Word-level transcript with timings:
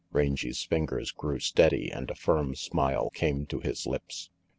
Rangy's 0.11 0.63
fingers 0.63 1.11
grew 1.11 1.37
steady, 1.37 1.91
and 1.91 2.09
a 2.09 2.15
firm 2.15 2.55
smile 2.55 3.11
came 3.11 3.45
to 3.45 3.59
his 3.59 3.85
lips. 3.85 4.31